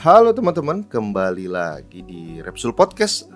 [0.00, 3.28] Halo teman-teman, kembali lagi di Repsul Podcast.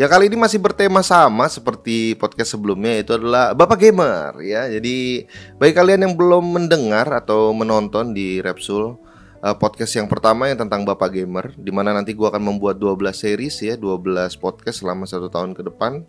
[0.00, 4.64] Ya kali ini masih bertema sama seperti podcast sebelumnya itu adalah Bapak Gamer ya.
[4.64, 5.28] Jadi
[5.60, 8.96] bagi kalian yang belum mendengar atau menonton di Repsul
[9.44, 12.96] uh, podcast yang pertama yang tentang Bapak Gamer di mana nanti gua akan membuat 12
[13.12, 16.00] series ya, 12 podcast selama satu tahun ke depan.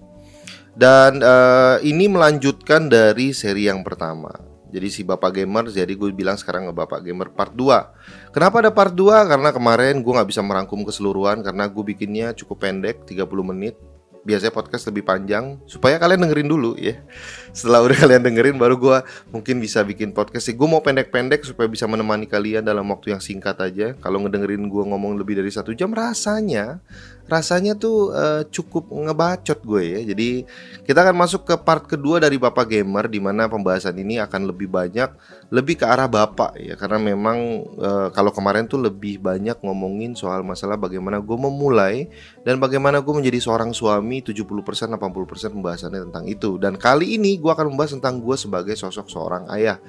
[0.71, 4.50] Dan uh, ini melanjutkan dari seri yang pertama.
[4.71, 8.71] Jadi si Bapak Gamer, jadi gue bilang sekarang ke Bapak Gamer part 2 Kenapa ada
[8.71, 9.27] part 2?
[9.27, 13.75] Karena kemarin gue gak bisa merangkum keseluruhan Karena gue bikinnya cukup pendek, 30 menit.
[14.23, 17.03] Biasanya podcast lebih panjang Supaya kalian dengerin dulu ya
[17.51, 18.97] Setelah udah kalian dengerin baru gue
[19.35, 23.19] mungkin bisa bikin podcast sih Gue mau pendek-pendek supaya bisa menemani kalian dalam waktu yang
[23.19, 26.79] singkat aja Kalau ngedengerin gue ngomong lebih dari satu jam rasanya
[27.31, 29.99] rasanya tuh uh, cukup ngebacot gue ya.
[30.11, 30.43] Jadi
[30.83, 34.67] kita akan masuk ke part kedua dari Bapak Gamer di mana pembahasan ini akan lebih
[34.67, 35.07] banyak
[35.47, 40.43] lebih ke arah Bapak ya karena memang uh, kalau kemarin tuh lebih banyak ngomongin soal
[40.43, 42.11] masalah bagaimana gue memulai
[42.43, 46.59] dan bagaimana gue menjadi seorang suami 70% 80% pembahasannya tentang itu.
[46.59, 49.81] Dan kali ini gue akan membahas tentang gue sebagai sosok seorang ayah.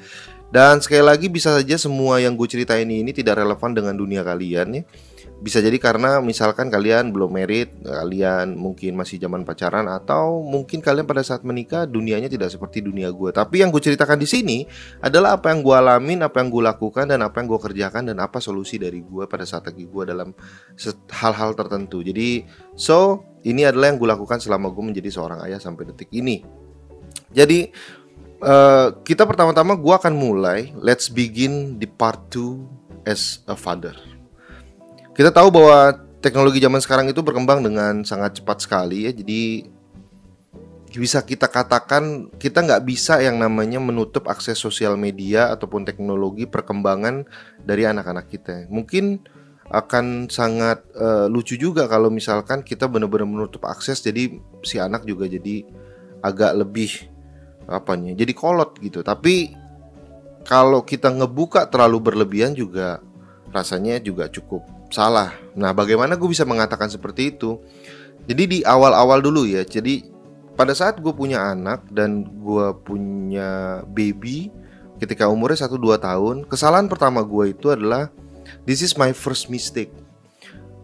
[0.48, 4.80] Dan sekali lagi bisa saja semua yang gue ceritain ini tidak relevan dengan dunia kalian
[4.80, 4.84] ya
[5.42, 11.02] bisa jadi karena misalkan kalian belum merit, kalian mungkin masih zaman pacaran atau mungkin kalian
[11.02, 13.34] pada saat menikah dunianya tidak seperti dunia gue.
[13.34, 14.58] Tapi yang gue ceritakan di sini
[15.02, 18.22] adalah apa yang gue alamin, apa yang gue lakukan dan apa yang gue kerjakan dan
[18.22, 20.30] apa solusi dari gue pada saat lagi gue dalam
[21.10, 22.06] hal-hal tertentu.
[22.06, 22.46] Jadi
[22.78, 26.61] so ini adalah yang gue lakukan selama gue menjadi seorang ayah sampai detik ini.
[27.32, 27.72] Jadi
[28.44, 30.70] uh, kita pertama-tama gue akan mulai.
[30.76, 33.96] Let's begin di part 2 as a father.
[35.12, 39.12] Kita tahu bahwa teknologi zaman sekarang itu berkembang dengan sangat cepat sekali ya.
[39.12, 39.68] Jadi
[40.92, 47.24] bisa kita katakan kita nggak bisa yang namanya menutup akses sosial media ataupun teknologi perkembangan
[47.64, 48.68] dari anak-anak kita.
[48.68, 49.24] Mungkin
[49.72, 55.24] akan sangat uh, lucu juga kalau misalkan kita benar-benar menutup akses jadi si anak juga
[55.24, 55.64] jadi
[56.20, 57.08] agak lebih
[57.70, 59.54] apa nih jadi kolot gitu tapi
[60.42, 62.98] kalau kita ngebuka terlalu berlebihan juga
[63.54, 65.32] rasanya juga cukup salah.
[65.54, 67.60] Nah, bagaimana gue bisa mengatakan seperti itu?
[68.26, 69.62] Jadi di awal-awal dulu ya.
[69.62, 70.06] Jadi
[70.54, 74.52] pada saat gue punya anak dan gue punya baby
[74.98, 78.12] ketika umurnya 1-2 tahun, kesalahan pertama gue itu adalah
[78.68, 79.90] this is my first mistake.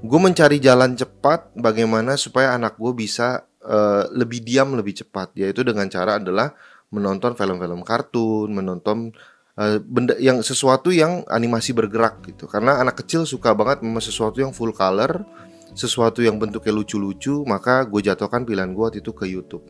[0.02, 5.62] Gue mencari jalan cepat bagaimana supaya anak gue bisa uh, lebih diam lebih cepat, yaitu
[5.62, 6.54] dengan cara adalah
[6.88, 9.12] menonton film-film kartun, menonton
[9.60, 12.48] uh, benda yang sesuatu yang animasi bergerak gitu.
[12.48, 15.24] Karena anak kecil suka banget memang sesuatu yang full color
[15.78, 19.64] sesuatu yang bentuknya lucu-lucu maka gue jatuhkan pilihan gue itu ke YouTube.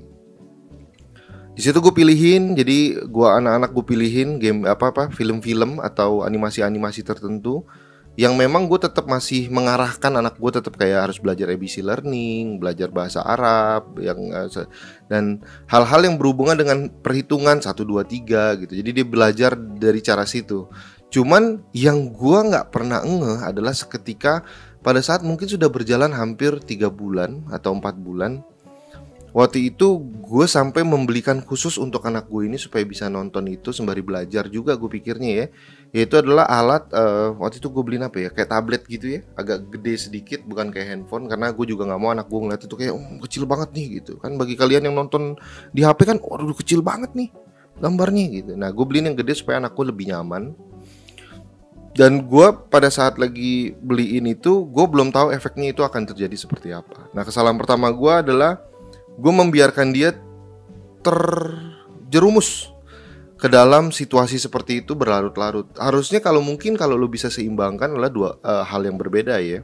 [1.58, 7.02] Di situ gue pilihin jadi gue anak-anak gue pilihin game apa apa film-film atau animasi-animasi
[7.02, 7.66] tertentu
[8.18, 12.90] yang memang gue tetap masih mengarahkan anak gue tetap kayak harus belajar ABC learning, belajar
[12.90, 14.66] bahasa Arab, yang eh,
[15.06, 15.38] dan
[15.70, 18.72] hal-hal yang berhubungan dengan perhitungan 1 2 3 gitu.
[18.74, 20.66] Jadi dia belajar dari cara situ.
[21.14, 24.42] Cuman yang gue nggak pernah ngeh adalah seketika
[24.82, 28.42] pada saat mungkin sudah berjalan hampir tiga bulan atau empat bulan
[29.28, 34.00] Waktu itu gue sampai membelikan khusus untuk anak gue ini supaya bisa nonton itu sembari
[34.00, 35.47] belajar juga gue pikirnya ya.
[35.93, 39.21] Yaitu adalah alat uh, waktu itu gue beliin apa ya kayak tablet gitu ya.
[39.37, 41.28] Agak gede sedikit bukan kayak handphone.
[41.28, 44.16] Karena gue juga nggak mau anak gue ngeliat itu kayak oh, kecil banget nih gitu.
[44.16, 45.37] Kan bagi kalian yang nonton
[45.77, 47.28] di HP kan waduh kecil banget nih
[47.78, 48.53] gambarnya gitu.
[48.56, 50.56] Nah gue beliin yang gede supaya anak gue lebih nyaman.
[51.99, 56.71] Dan gue pada saat lagi beliin itu gue belum tahu efeknya itu akan terjadi seperti
[56.71, 57.10] apa.
[57.10, 58.62] Nah kesalahan pertama gue adalah
[59.18, 60.14] gue membiarkan dia
[61.02, 62.70] terjerumus
[63.38, 65.70] ke dalam situasi seperti itu berlarut-larut.
[65.78, 69.62] Harusnya kalau mungkin kalau lo bisa seimbangkan adalah dua uh, hal yang berbeda ya.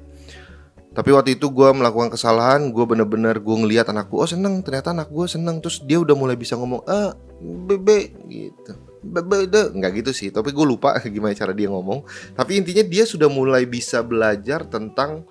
[0.94, 5.10] Tapi waktu itu gue melakukan kesalahan, gue bener-bener gue ngeliat anakku, oh seneng, ternyata anak
[5.10, 10.14] gue seneng, terus dia udah mulai bisa ngomong, ah bebe gitu, bebe deh, nggak gitu
[10.14, 12.06] sih, tapi gue lupa gimana cara dia ngomong.
[12.38, 15.26] Tapi intinya dia sudah mulai bisa belajar tentang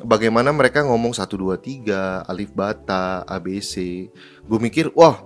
[0.00, 4.08] bagaimana mereka ngomong 1 2 3, alif bata, ABC.
[4.48, 5.20] Gue mikir, wah,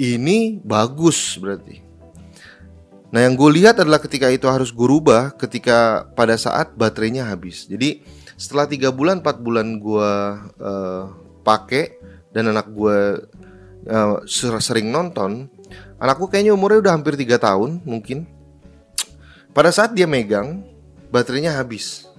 [0.00, 1.86] ini bagus berarti.
[3.10, 7.66] Nah, yang gue lihat adalah ketika itu harus gue rubah ketika pada saat baterainya habis.
[7.66, 8.02] Jadi,
[8.34, 10.12] setelah tiga bulan, 4 bulan gue
[10.58, 11.04] uh,
[11.46, 11.98] pakai
[12.30, 12.98] dan anak gue
[13.90, 14.16] uh,
[14.62, 15.50] sering nonton,
[15.98, 18.26] anakku kayaknya umurnya udah hampir tiga tahun mungkin.
[19.50, 20.62] Pada saat dia megang,
[21.10, 22.09] baterainya habis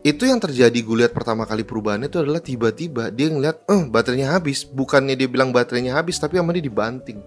[0.00, 4.32] itu yang terjadi gue lihat pertama kali perubahannya itu adalah tiba-tiba dia ngeliat eh baterainya
[4.32, 7.20] habis bukannya dia bilang baterainya habis tapi sama dia dibanting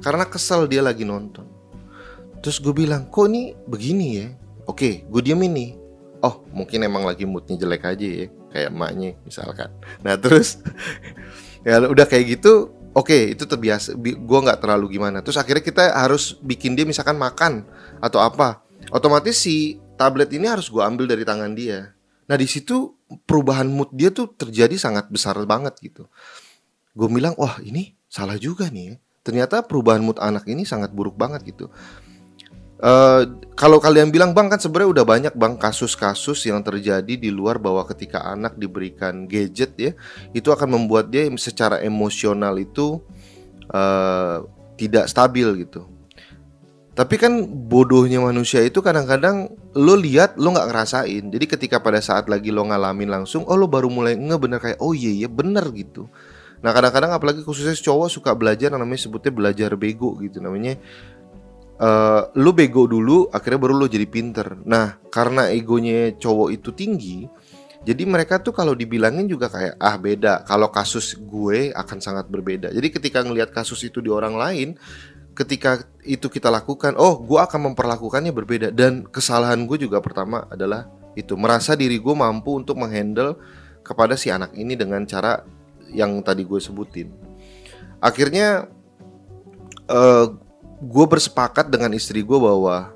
[0.00, 1.44] karena kesel dia lagi nonton
[2.40, 4.28] terus gue bilang kok ini begini ya
[4.62, 5.70] Oke, gue diemin nih.
[6.22, 9.70] Oh, mungkin emang lagi moodnya jelek aja ya, kayak emaknya misalkan.
[10.06, 10.62] Nah terus
[11.66, 13.98] ya udah kayak gitu, oke itu terbiasa.
[13.98, 15.18] Gue nggak terlalu gimana.
[15.18, 17.66] Terus akhirnya kita harus bikin dia misalkan makan
[17.98, 18.62] atau apa.
[18.94, 21.94] Otomatis si tablet ini harus gue ambil dari tangan dia.
[22.26, 26.10] Nah di situ perubahan mood dia tuh terjadi sangat besar banget gitu.
[26.90, 28.84] Gue bilang, wah ini salah juga nih.
[28.90, 28.94] Ya.
[29.22, 31.70] Ternyata perubahan mood anak ini sangat buruk banget gitu.
[32.82, 37.62] Uh, kalau kalian bilang bang kan sebenarnya udah banyak bang kasus-kasus yang terjadi di luar
[37.62, 39.94] bahwa ketika anak diberikan gadget ya
[40.34, 42.98] itu akan membuat dia secara emosional itu
[43.70, 44.42] uh,
[44.74, 45.86] tidak stabil gitu
[46.92, 51.24] tapi kan bodohnya manusia itu kadang-kadang lo lihat lo nggak ngerasain.
[51.32, 54.78] Jadi ketika pada saat lagi lo ngalamin langsung, oh lo baru mulai nge bener kayak
[54.84, 56.12] oh iya iya bener gitu.
[56.60, 60.76] Nah kadang-kadang apalagi khususnya cowok suka belajar namanya sebutnya belajar bego gitu namanya.
[61.82, 64.60] Uh, lo bego dulu, akhirnya baru lo jadi pinter.
[64.68, 67.24] Nah karena egonya cowok itu tinggi,
[67.82, 70.46] jadi mereka tuh kalau dibilangin juga kayak ah beda.
[70.46, 72.70] Kalau kasus gue akan sangat berbeda.
[72.70, 74.78] Jadi ketika ngelihat kasus itu di orang lain,
[75.32, 78.68] ketika itu kita lakukan, oh, gue akan memperlakukannya berbeda.
[78.70, 83.36] Dan kesalahan gue juga pertama adalah itu merasa diri gue mampu untuk menghandle
[83.84, 85.44] kepada si anak ini dengan cara
[85.92, 87.12] yang tadi gue sebutin.
[88.02, 88.66] Akhirnya,
[89.88, 90.26] uh,
[90.82, 92.90] gue bersepakat dengan istri gue bahwa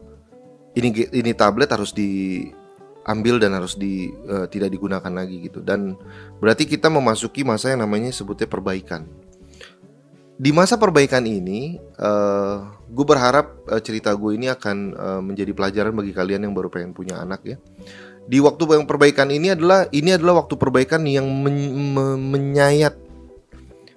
[0.76, 5.62] ini ini tablet harus diambil dan harus di uh, tidak digunakan lagi gitu.
[5.62, 5.94] Dan
[6.42, 9.06] berarti kita memasuki masa yang namanya sebutnya perbaikan
[10.36, 12.56] di masa perbaikan ini, uh, eh,
[12.92, 16.92] gue berharap uh, cerita gue ini akan uh, menjadi pelajaran bagi kalian yang baru pengen
[16.92, 17.56] punya anak ya.
[18.28, 21.56] Di waktu yang perbaikan ini adalah ini adalah waktu perbaikan yang men
[21.96, 22.92] me menyayat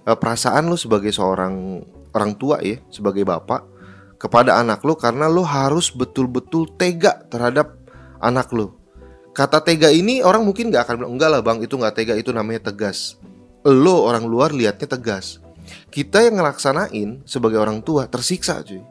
[0.08, 1.84] uh, perasaan lo sebagai seorang
[2.16, 3.68] orang tua ya, sebagai bapak
[4.16, 7.76] kepada anak lo karena lo harus betul-betul tega terhadap
[8.24, 8.80] anak lo.
[9.36, 12.32] Kata tega ini orang mungkin nggak akan bilang enggak lah bang itu nggak tega itu
[12.32, 13.20] namanya tegas.
[13.68, 15.49] Lo orang luar liatnya tegas
[15.90, 18.82] kita yang ngelaksanain sebagai orang tua tersiksa cuy.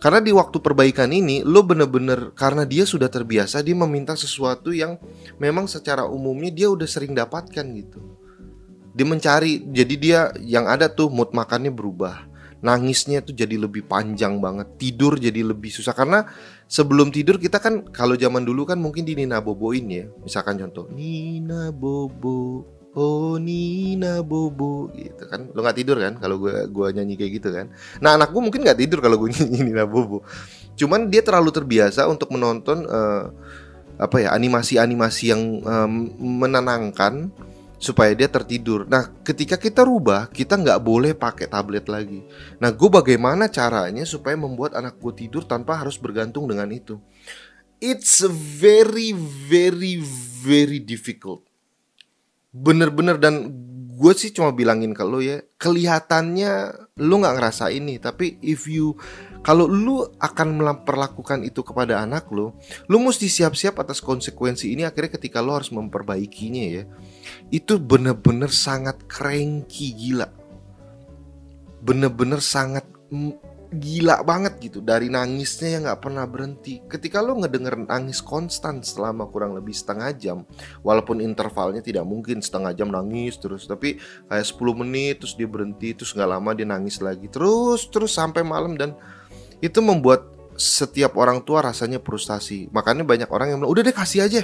[0.00, 4.96] Karena di waktu perbaikan ini lo bener-bener karena dia sudah terbiasa dia meminta sesuatu yang
[5.36, 8.00] memang secara umumnya dia udah sering dapatkan gitu.
[8.96, 12.26] Dia mencari jadi dia yang ada tuh mood makannya berubah.
[12.64, 15.92] Nangisnya tuh jadi lebih panjang banget tidur jadi lebih susah.
[15.92, 16.24] Karena
[16.64, 20.08] sebelum tidur kita kan kalau zaman dulu kan mungkin di Nina Boboin ya.
[20.24, 26.66] Misalkan contoh Nina Bobo Oh Nina Bobo gitu kan lo nggak tidur kan kalau gue
[26.74, 27.70] gua nyanyi kayak gitu kan
[28.02, 30.26] nah anak gue mungkin nggak tidur kalau gue nyanyi Nina Bobo
[30.74, 33.30] cuman dia terlalu terbiasa untuk menonton uh,
[34.00, 37.30] apa ya animasi-animasi yang um, menenangkan
[37.80, 38.84] supaya dia tertidur.
[38.84, 42.20] Nah, ketika kita rubah, kita nggak boleh pakai tablet lagi.
[42.60, 47.00] Nah, gue bagaimana caranya supaya membuat anak gue tidur tanpa harus bergantung dengan itu?
[47.80, 48.20] It's
[48.60, 49.16] very,
[49.48, 50.00] very,
[50.44, 51.49] very difficult
[52.50, 53.54] bener-bener dan
[54.00, 56.52] gue sih cuma bilangin ke lo ya kelihatannya
[57.04, 58.96] lo nggak ngerasa ini tapi if you
[59.40, 62.56] kalau lo akan memperlakukan itu kepada anak lo
[62.88, 66.84] lo mesti siap-siap atas konsekuensi ini akhirnya ketika lo harus memperbaikinya ya.
[67.48, 70.28] Itu bener-bener sangat cranky gila.
[71.80, 72.84] Bener-bener sangat
[73.70, 74.82] gila banget gitu.
[74.82, 76.82] Dari nangisnya yang nggak pernah berhenti.
[76.90, 80.38] Ketika lo ngedenger nangis konstan selama kurang lebih setengah jam
[80.82, 85.94] walaupun intervalnya tidak mungkin setengah jam nangis terus tapi kayak 10 menit terus dia berhenti
[85.94, 88.74] terus nggak lama dia nangis lagi terus terus sampai malam.
[88.74, 88.98] Dan
[89.62, 90.26] itu membuat
[90.58, 92.66] setiap orang tua rasanya frustasi.
[92.74, 94.42] Makanya banyak orang yang bilang udah deh kasih aja.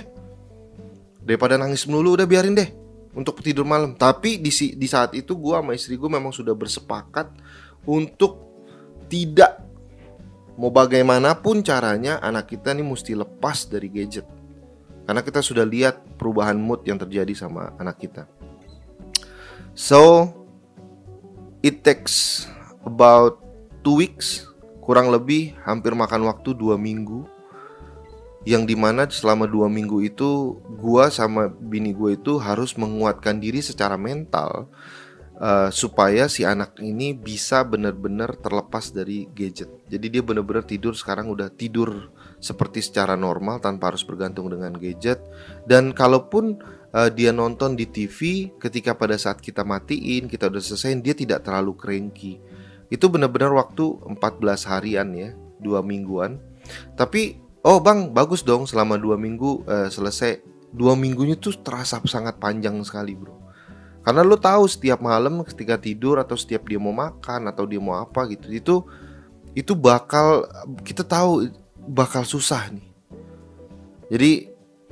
[1.27, 2.71] Daripada nangis melulu udah biarin deh
[3.11, 3.99] untuk tidur malam.
[3.99, 7.35] Tapi di, di saat itu gue sama istri gue memang sudah bersepakat
[7.83, 8.46] untuk
[9.09, 9.63] tidak.
[10.57, 14.25] Mau bagaimanapun caranya anak kita nih mesti lepas dari gadget.
[15.05, 18.25] Karena kita sudah lihat perubahan mood yang terjadi sama anak kita.
[19.77, 20.33] So
[21.61, 22.49] it takes
[22.83, 23.39] about
[23.85, 24.49] two weeks
[24.81, 27.29] kurang lebih hampir makan waktu dua minggu.
[28.47, 33.59] Yang di mana selama dua minggu itu gua sama bini gue itu harus menguatkan diri
[33.59, 34.71] secara mental
[35.41, 39.69] uh, supaya si anak ini bisa benar-benar terlepas dari gadget.
[39.89, 45.21] Jadi dia benar-benar tidur sekarang udah tidur seperti secara normal tanpa harus bergantung dengan gadget.
[45.65, 46.61] Dan kalaupun
[46.93, 51.45] uh, dia nonton di TV, ketika pada saat kita matiin, kita udah selesai, dia tidak
[51.45, 52.41] terlalu cranky.
[52.89, 56.39] Itu benar-benar waktu 14 harian ya, dua mingguan.
[56.95, 60.55] Tapi oh bang bagus dong selama dua minggu uh, selesai.
[60.77, 63.46] Dua minggunya tuh terasa sangat panjang sekali bro
[64.07, 67.99] karena lo tahu setiap malam ketika tidur atau setiap dia mau makan atau dia mau
[67.99, 68.77] apa gitu itu
[69.51, 70.47] itu bakal
[70.87, 71.51] kita tahu
[71.91, 72.87] bakal susah nih.
[74.07, 74.33] Jadi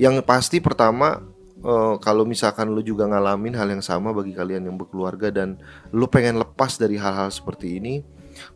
[0.02, 1.22] yang pasti pertama
[1.62, 5.62] uh, kalau misalkan lu juga ngalamin hal yang sama bagi kalian yang berkeluarga dan
[5.94, 8.02] lu pengen lepas dari hal-hal seperti ini,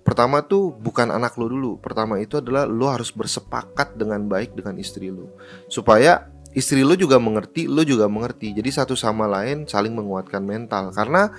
[0.02, 1.78] pertama tuh bukan anak lu dulu.
[1.78, 5.30] Pertama itu adalah lu harus bersepakat dengan baik dengan istri lu
[5.70, 6.26] supaya
[6.58, 8.50] istri lu juga mengerti, lu juga mengerti.
[8.50, 10.90] Jadi satu sama lain saling menguatkan mental.
[10.90, 11.30] Karena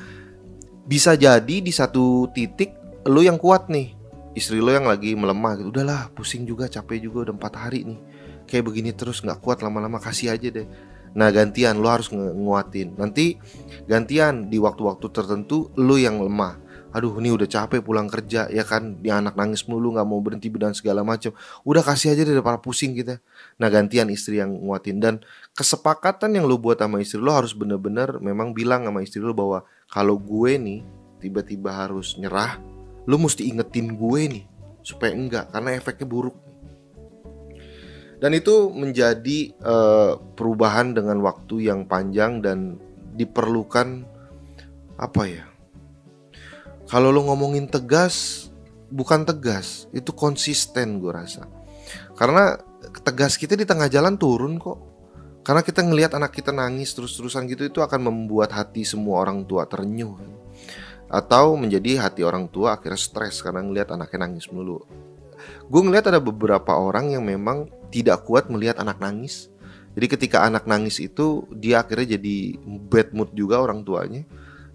[0.87, 2.71] bisa jadi di satu titik
[3.03, 3.99] lu yang kuat nih.
[4.39, 5.75] Istri lo yang lagi melemah gitu.
[5.75, 7.99] Udahlah pusing juga capek juga udah empat hari nih.
[8.47, 10.65] Kayak begini terus nggak kuat lama-lama kasih aja deh.
[11.19, 12.95] Nah gantian lo harus nguatin.
[12.95, 13.35] Nanti
[13.91, 16.55] gantian di waktu-waktu tertentu lo yang lemah.
[16.89, 18.97] Aduh ini udah capek pulang kerja ya kan?
[18.97, 21.33] Di anak nangis mulu nggak mau berhenti dan segala macam
[21.65, 23.21] udah kasih aja deh para pusing kita
[23.59, 24.97] nah gantian istri yang nguatin.
[25.03, 25.15] Dan
[25.53, 29.67] kesepakatan yang lo buat sama istri lo harus bener-bener memang bilang sama istri lo bahwa
[29.91, 30.81] kalau gue nih
[31.19, 32.55] tiba-tiba harus nyerah
[33.03, 34.43] lo mesti ingetin gue nih
[34.81, 36.37] supaya enggak karena efeknya buruk.
[38.19, 42.75] Dan itu menjadi uh, perubahan dengan waktu yang panjang dan
[43.15, 44.03] diperlukan
[44.99, 45.49] apa ya
[46.89, 48.49] kalau lo ngomongin tegas
[48.89, 51.45] bukan tegas itu konsisten gue rasa.
[52.17, 52.57] Karena
[53.03, 54.79] tegas kita di tengah jalan turun kok
[55.43, 59.65] karena kita ngelihat anak kita nangis terus-terusan gitu itu akan membuat hati semua orang tua
[59.65, 60.15] terenyuh
[61.09, 64.85] atau menjadi hati orang tua akhirnya stres karena ngelihat anaknya nangis mulu
[65.69, 69.49] gue ngelihat ada beberapa orang yang memang tidak kuat melihat anak nangis.
[69.97, 72.55] Jadi ketika anak nangis itu dia akhirnya jadi
[72.87, 74.23] bad mood juga orang tuanya.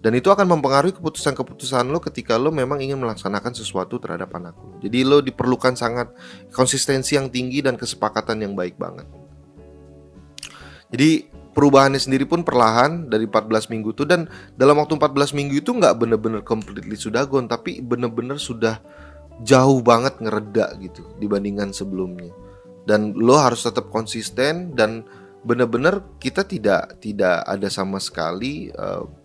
[0.05, 4.77] Dan itu akan mempengaruhi keputusan-keputusan lo ketika lo memang ingin melaksanakan sesuatu terhadap anak lo.
[4.77, 6.13] Jadi lo diperlukan sangat
[6.53, 9.09] konsistensi yang tinggi dan kesepakatan yang baik banget.
[10.93, 11.25] Jadi
[11.57, 15.97] perubahannya sendiri pun perlahan dari 14 minggu itu dan dalam waktu 14 minggu itu nggak
[15.97, 18.77] bener-bener completely sudah gone tapi bener-bener sudah
[19.41, 22.29] jauh banget ngereda gitu dibandingkan sebelumnya
[22.85, 25.01] dan lo harus tetap konsisten dan
[25.41, 29.24] benar-benar kita tidak tidak ada sama sekali uh,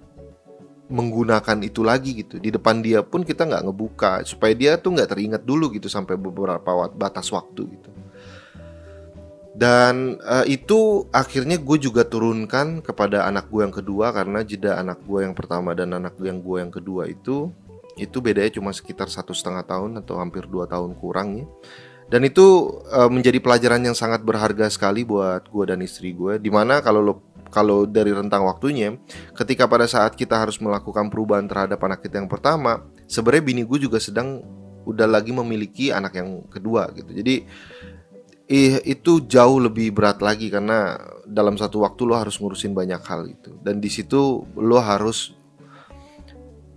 [0.90, 5.10] menggunakan itu lagi gitu di depan dia pun kita nggak ngebuka supaya dia tuh nggak
[5.14, 7.90] teringat dulu gitu sampai beberapa batas waktu gitu
[9.54, 14.98] dan uh, itu akhirnya gue juga turunkan kepada anak gue yang kedua karena jeda anak
[15.06, 17.54] gue yang pertama dan anak gue yang gue yang kedua itu
[17.94, 21.46] itu bedanya cuma sekitar satu setengah tahun atau hampir dua tahun kurang ya
[22.10, 26.42] dan itu uh, menjadi pelajaran yang sangat berharga sekali buat gue dan istri gue.
[26.42, 28.96] Di mana kalau lo kalau dari rentang waktunya,
[29.34, 33.78] ketika pada saat kita harus melakukan perubahan terhadap anak kita yang pertama, sebenarnya bini gue
[33.82, 34.40] juga sedang
[34.86, 37.10] udah lagi memiliki anak yang kedua gitu.
[37.10, 37.44] Jadi
[38.48, 40.96] eh, itu jauh lebih berat lagi karena
[41.28, 43.54] dalam satu waktu lo harus ngurusin banyak hal itu.
[43.60, 45.36] Dan di situ lo harus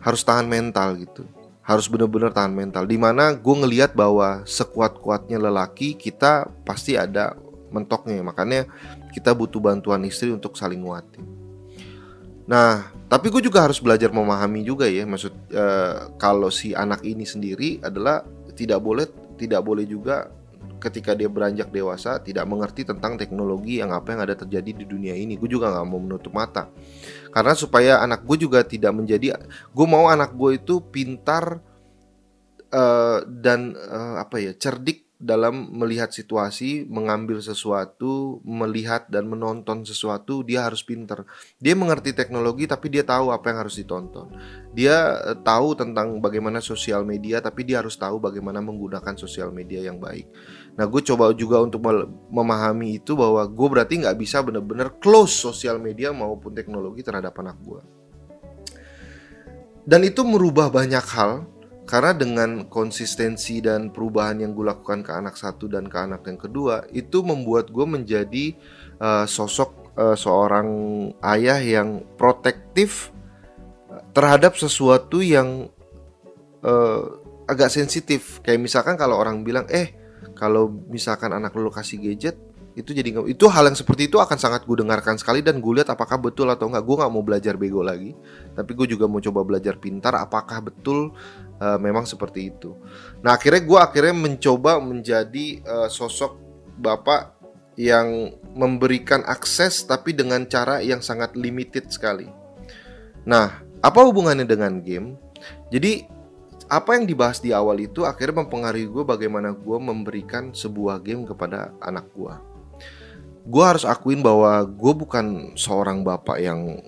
[0.03, 1.23] harus tahan mental gitu
[1.63, 2.83] harus benar-benar tahan mental.
[2.83, 7.39] Di mana gue ngelihat bahwa sekuat-kuatnya lelaki kita pasti ada
[7.71, 8.19] mentoknya.
[8.19, 8.67] Makanya
[9.13, 11.23] kita butuh bantuan istri untuk saling nguatin.
[12.43, 15.07] Nah, tapi gue juga harus belajar memahami juga ya.
[15.07, 18.25] Maksud uh, kalau si anak ini sendiri adalah
[18.57, 19.07] tidak boleh
[19.39, 20.27] tidak boleh juga
[20.83, 25.15] ketika dia beranjak dewasa tidak mengerti tentang teknologi yang apa yang ada terjadi di dunia
[25.15, 25.39] ini.
[25.39, 26.67] Gue juga nggak mau menutup mata
[27.31, 29.39] karena supaya anak gue juga tidak menjadi
[29.71, 31.63] gue mau anak gue itu pintar
[32.75, 40.43] uh, dan uh, apa ya cerdik dalam melihat situasi, mengambil sesuatu, melihat dan menonton sesuatu,
[40.43, 41.23] dia harus pinter.
[41.63, 44.27] Dia mengerti teknologi tapi dia tahu apa yang harus ditonton.
[44.75, 49.79] Dia uh, tahu tentang bagaimana sosial media tapi dia harus tahu bagaimana menggunakan sosial media
[49.79, 50.27] yang baik.
[50.75, 51.79] Nah, gue coba juga untuk
[52.27, 57.55] memahami itu bahwa gue berarti nggak bisa benar-benar close sosial media maupun teknologi terhadap anak
[57.63, 57.79] gue.
[59.83, 61.47] Dan itu merubah banyak hal
[61.83, 66.39] karena dengan konsistensi dan perubahan yang gue lakukan ke anak satu dan ke anak yang
[66.39, 68.55] kedua itu membuat gue menjadi
[69.03, 70.69] uh, sosok uh, seorang
[71.19, 73.11] ayah yang protektif
[74.13, 75.67] terhadap sesuatu yang
[76.61, 77.03] uh,
[77.49, 78.39] agak sensitif.
[78.45, 79.93] Kayak misalkan kalau orang bilang, eh
[80.37, 82.37] kalau misalkan anak lo kasih gadget
[82.73, 85.93] itu jadi itu hal yang seperti itu akan sangat gue dengarkan sekali dan gue lihat
[85.93, 88.17] apakah betul atau enggak gue nggak mau belajar bego lagi.
[88.57, 91.13] Tapi gue juga mau coba belajar pintar apakah betul
[91.61, 92.73] uh, memang seperti itu.
[93.21, 96.41] Nah akhirnya gue akhirnya mencoba menjadi uh, sosok
[96.81, 97.37] bapak
[97.77, 102.25] yang memberikan akses tapi dengan cara yang sangat limited sekali.
[103.29, 105.13] Nah apa hubungannya dengan game?
[105.69, 106.09] Jadi
[106.73, 111.69] apa yang dibahas di awal itu akhirnya mempengaruhi gue bagaimana gue memberikan sebuah game kepada
[111.77, 112.52] anak gue.
[113.43, 116.79] Gue harus akuin bahwa gue bukan seorang bapak yang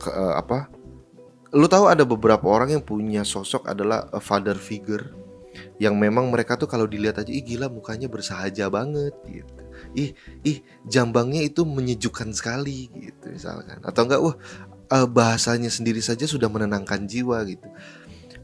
[0.00, 0.72] ke, uh, apa.
[1.50, 5.20] Lu tahu ada beberapa orang yang punya sosok adalah a father figure
[5.82, 9.60] yang memang mereka tuh kalau dilihat aja ih gila mukanya bersahaja banget gitu.
[9.96, 10.10] ih
[10.46, 14.36] ih jambangnya itu menyejukkan sekali gitu misalkan atau enggak wah
[14.92, 17.66] uh, bahasanya sendiri saja sudah menenangkan jiwa gitu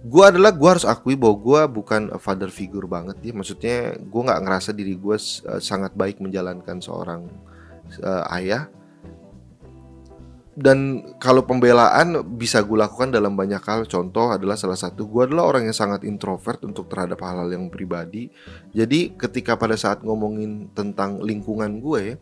[0.06, 3.32] gue adalah gue harus akui bahwa gue bukan father figure banget ya.
[3.34, 5.16] Maksudnya gue nggak ngerasa diri gue
[5.58, 7.26] sangat baik menjalankan seorang
[8.06, 8.70] uh, ayah.
[10.56, 13.84] Dan kalau pembelaan bisa gue lakukan dalam banyak hal.
[13.84, 18.32] Contoh adalah salah satu gue adalah orang yang sangat introvert untuk terhadap hal-hal yang pribadi.
[18.72, 22.16] Jadi ketika pada saat ngomongin tentang lingkungan gue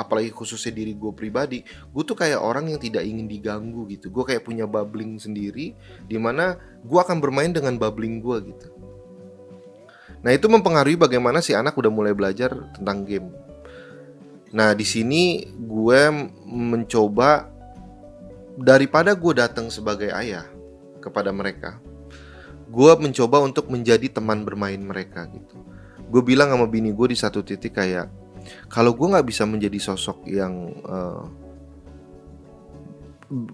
[0.00, 4.08] apalagi khususnya diri gue pribadi gue tuh kayak orang yang tidak ingin diganggu gitu.
[4.08, 5.76] Gue kayak punya bubbling sendiri
[6.08, 8.66] di mana gue akan bermain dengan bubbling gue gitu.
[10.24, 13.28] Nah itu mempengaruhi bagaimana si anak udah mulai belajar tentang game.
[14.50, 16.00] Nah, di sini gue
[16.50, 17.46] mencoba
[18.58, 20.42] daripada gue datang sebagai ayah
[20.98, 21.78] kepada mereka,
[22.66, 25.54] gue mencoba untuk menjadi teman bermain mereka gitu.
[26.10, 28.10] Gue bilang sama bini gue di satu titik kayak,
[28.68, 30.54] kalau gue nggak bisa menjadi sosok yang
[30.86, 31.24] uh,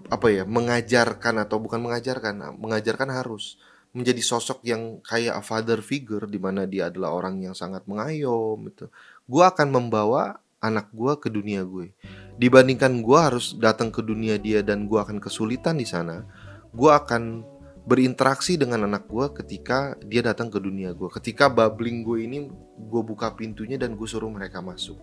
[0.09, 3.61] apa ya, mengajarkan atau bukan mengajarkan, mengajarkan harus
[3.93, 8.57] menjadi sosok yang kayak a father figure di mana dia adalah orang yang sangat mengayom
[8.73, 8.89] gitu.
[9.25, 11.93] Gue akan membawa anak gue ke dunia gue
[12.37, 16.25] dibandingkan gue harus datang ke dunia dia dan gue akan kesulitan di sana
[16.73, 17.45] gue akan
[17.87, 23.01] berinteraksi dengan anak gue ketika dia datang ke dunia gue ketika bubbling gue ini gue
[23.01, 24.99] buka pintunya dan gue suruh mereka masuk.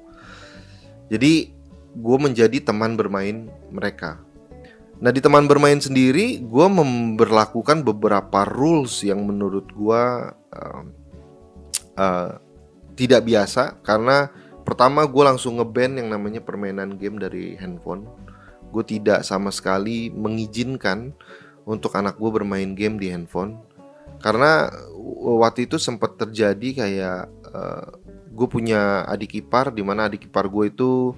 [1.08, 1.52] Jadi
[1.94, 4.20] gue menjadi teman bermain mereka.
[5.00, 10.82] Nah di teman bermain sendiri, gue memperlakukan beberapa rules yang menurut gue uh,
[11.98, 12.30] uh,
[12.96, 13.82] tidak biasa.
[13.84, 14.32] Karena
[14.64, 18.08] Pertama gue langsung ngeband yang namanya permainan game dari handphone.
[18.72, 21.12] Gue tidak sama sekali mengizinkan
[21.64, 23.60] untuk anak gue bermain game di handphone
[24.20, 24.68] Karena
[25.40, 27.20] waktu itu sempat terjadi kayak
[27.52, 27.86] uh, eh,
[28.34, 31.14] Gue punya adik ipar Di mana adik ipar gue itu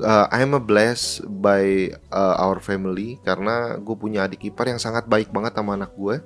[0.00, 5.04] uh, I'm a blessed by uh, our family Karena gue punya adik ipar yang sangat
[5.08, 6.20] baik banget sama anak gue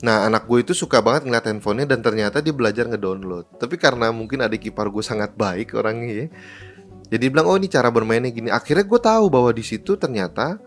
[0.00, 3.60] Nah anak gue itu suka banget ngeliat handphonenya dan ternyata dia belajar ngedownload.
[3.60, 6.26] Tapi karena mungkin adik ipar gue sangat baik orangnya ya,
[7.10, 8.48] jadi bilang oh ini cara bermainnya gini.
[8.54, 10.62] Akhirnya gue tahu bahwa di situ ternyata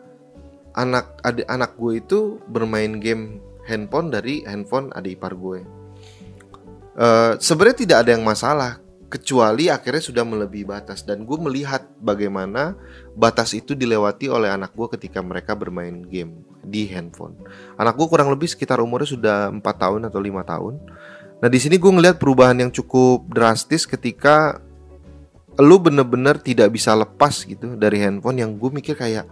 [0.74, 5.60] anak adik anak gue itu bermain game handphone dari handphone adik ipar gue.
[6.94, 8.84] Uh, Sebenarnya tidak ada yang masalah
[9.14, 12.74] kecuali akhirnya sudah melebihi batas dan gue melihat bagaimana
[13.14, 17.38] batas itu dilewati oleh anak gue ketika mereka bermain game di handphone.
[17.78, 20.82] Anak gue kurang lebih sekitar umurnya sudah empat tahun atau lima tahun.
[21.38, 24.58] Nah di sini gue ngelihat perubahan yang cukup drastis ketika
[25.62, 29.30] lu bener-bener tidak bisa lepas gitu dari handphone yang gue mikir kayak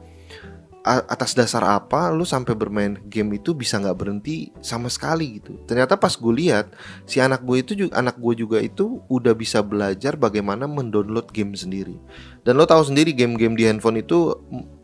[0.82, 5.62] atas dasar apa lu sampai bermain game itu bisa nggak berhenti sama sekali gitu.
[5.70, 6.74] Ternyata pas gue lihat
[7.06, 11.54] si anak gue itu juga anak gue juga itu udah bisa belajar bagaimana mendownload game
[11.54, 12.02] sendiri.
[12.42, 14.34] Dan lo tahu sendiri game-game di handphone itu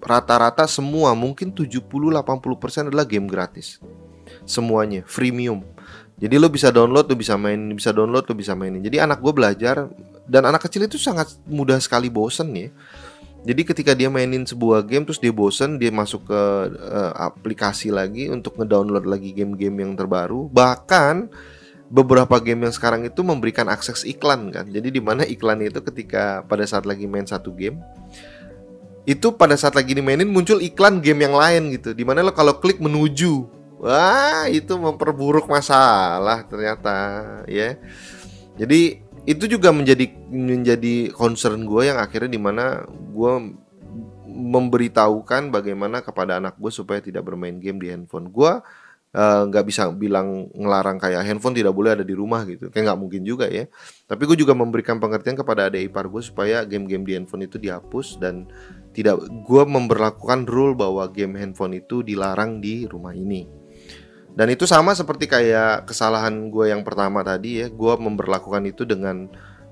[0.06, 3.82] rata-rata semua mungkin 70-80% adalah game gratis.
[4.46, 5.66] Semuanya freemium.
[6.18, 8.86] Jadi lo bisa download lo bisa main bisa download lo bisa mainin.
[8.86, 9.90] Jadi anak gue belajar
[10.30, 12.70] dan anak kecil itu sangat mudah sekali bosen ya
[13.46, 16.42] jadi ketika dia mainin sebuah game terus dia bosen, dia masuk ke
[16.74, 20.50] uh, aplikasi lagi untuk ngedownload lagi game-game yang terbaru.
[20.50, 21.30] Bahkan
[21.88, 24.68] beberapa game yang sekarang itu memberikan akses iklan kan.
[24.68, 27.80] Jadi di mana iklan itu ketika pada saat lagi main satu game
[29.08, 31.96] itu pada saat lagi dimainin muncul iklan game yang lain gitu.
[31.96, 33.48] Di mana lo kalau klik menuju,
[33.80, 37.80] wah itu memperburuk masalah ternyata ya.
[38.60, 43.34] Jadi itu juga menjadi menjadi concern gue yang akhirnya di mana gue
[44.24, 48.52] memberitahukan bagaimana kepada anak gue supaya tidak bermain game di handphone gue
[49.12, 52.72] eh, nggak uh, bisa bilang ngelarang kayak handphone tidak boleh ada di rumah gitu.
[52.72, 53.68] Kayak nggak mungkin juga ya.
[54.08, 58.24] Tapi gue juga memberikan pengertian kepada adik ipar gue supaya game-game di handphone itu dihapus
[58.24, 58.48] dan
[58.96, 63.57] tidak gue memperlakukan rule bahwa game handphone itu dilarang di rumah ini
[64.38, 69.26] dan itu sama seperti kayak kesalahan gue yang pertama tadi ya, gue memperlakukan itu dengan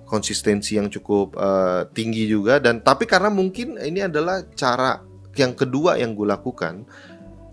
[0.09, 2.57] konsistensi yang cukup uh, tinggi juga.
[2.57, 5.05] Dan tapi karena mungkin ini adalah cara
[5.37, 6.81] yang kedua yang gue lakukan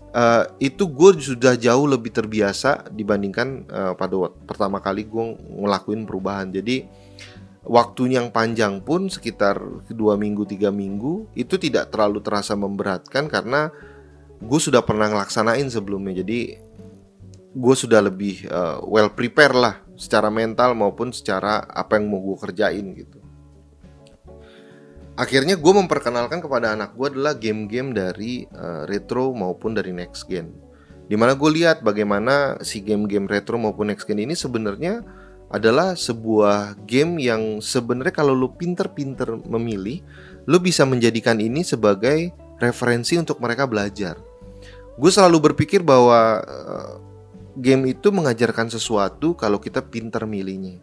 [0.09, 6.49] uh, itu gue sudah jauh lebih terbiasa dibandingkan uh, pada pertama kali gue ngelakuin perubahan.
[6.49, 6.81] Jadi
[7.61, 9.61] waktu yang panjang pun sekitar
[9.93, 13.69] dua minggu tiga minggu itu tidak terlalu terasa memberatkan karena
[14.43, 16.25] gue sudah pernah ngelaksanain sebelumnya.
[16.25, 16.72] Jadi
[17.53, 22.37] gue sudah lebih uh, well prepare lah secara mental maupun secara apa yang mau gue
[22.41, 23.21] kerjain gitu.
[25.13, 30.49] Akhirnya gue memperkenalkan kepada anak gue adalah game-game dari uh, retro maupun dari next gen.
[31.05, 35.05] Di mana gue lihat bagaimana si game-game retro maupun next gen ini sebenarnya
[35.53, 40.01] adalah sebuah game yang sebenarnya kalau lu pinter-pinter memilih,
[40.49, 44.17] lu bisa menjadikan ini sebagai referensi untuk mereka belajar.
[44.97, 47.12] Gue selalu berpikir bahwa uh,
[47.57, 50.81] game itu mengajarkan sesuatu kalau kita pinter milihnya.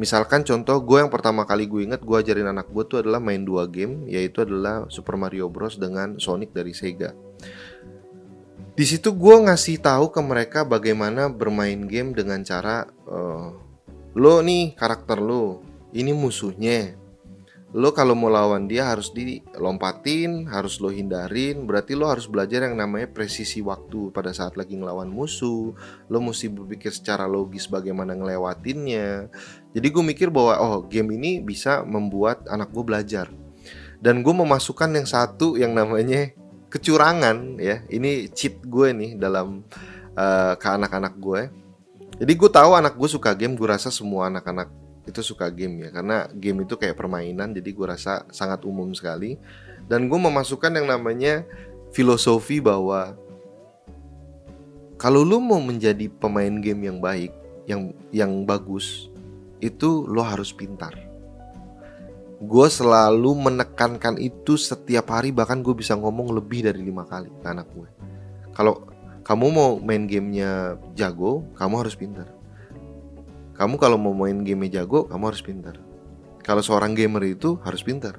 [0.00, 3.44] Misalkan contoh gue yang pertama kali gue inget gue ajarin anak gue tuh adalah main
[3.44, 7.12] dua game yaitu adalah Super Mario Bros dengan Sonic dari Sega.
[8.72, 13.52] Di situ gue ngasih tahu ke mereka bagaimana bermain game dengan cara uh,
[14.16, 15.60] lo nih karakter lo,
[15.92, 16.96] ini musuhnya,
[17.72, 21.64] lo kalau mau lawan dia harus dilompatin, harus lo hindarin.
[21.64, 25.72] Berarti lo harus belajar yang namanya presisi waktu pada saat lagi ngelawan musuh.
[26.12, 29.32] Lo mesti berpikir secara logis bagaimana ngelewatinnya.
[29.72, 33.32] Jadi gue mikir bahwa oh game ini bisa membuat anak gue belajar.
[34.02, 36.28] Dan gue memasukkan yang satu yang namanya
[36.68, 37.80] kecurangan ya.
[37.88, 39.64] Ini cheat gue nih dalam
[40.12, 41.48] uh, ke anak-anak gue.
[42.20, 43.56] Jadi gue tahu anak gue suka game.
[43.56, 44.68] Gue rasa semua anak-anak
[45.02, 49.38] itu suka game ya karena game itu kayak permainan jadi gue rasa sangat umum sekali.
[49.90, 51.42] Dan gue memasukkan yang namanya
[51.90, 53.18] filosofi bahwa
[54.96, 57.34] kalau lu mau menjadi pemain game yang baik
[57.66, 59.10] yang yang bagus
[59.58, 60.94] itu lo harus pintar.
[62.42, 67.46] Gue selalu menekankan itu setiap hari bahkan gue bisa ngomong lebih dari lima kali ke
[67.46, 68.12] anak gue
[68.52, 68.84] kalau
[69.24, 72.28] kamu mau main gamenya jago kamu harus pintar
[73.62, 75.78] kamu kalau mau main game jago, kamu harus pintar.
[76.42, 78.18] Kalau seorang gamer itu harus pintar.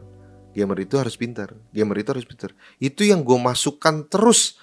[0.55, 1.51] Gamer itu harus pintar.
[1.75, 2.55] Gamer itu harus pintar.
[2.79, 4.55] Itu yang gue masukkan terus.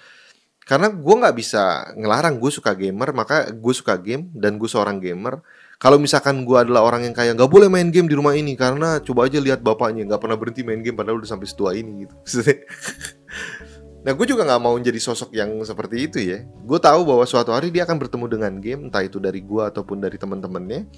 [0.65, 4.97] Karena gue nggak bisa ngelarang gue suka gamer, maka gue suka game dan gue seorang
[4.97, 5.45] gamer.
[5.77, 8.97] Kalau misalkan gue adalah orang yang kayak nggak boleh main game di rumah ini karena
[9.05, 12.15] coba aja lihat bapaknya nggak pernah berhenti main game padahal udah sampai setua ini gitu.
[14.01, 16.41] Nah gue juga gak mau jadi sosok yang seperti itu ya.
[16.65, 20.01] Gue tahu bahwa suatu hari dia akan bertemu dengan game Entah itu dari gue ataupun
[20.01, 20.89] dari teman-temannya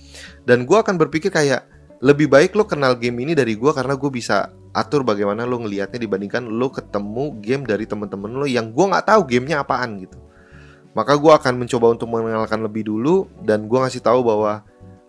[0.47, 1.67] Dan gue akan berpikir kayak
[1.99, 5.99] Lebih baik lo kenal game ini dari gue Karena gue bisa atur bagaimana lo ngelihatnya
[5.99, 10.15] Dibandingkan lo ketemu game dari teman-teman lo Yang gue gak tahu gamenya apaan gitu.
[10.95, 14.63] Maka gue akan mencoba untuk mengenalkan lebih dulu Dan gue ngasih tahu bahwa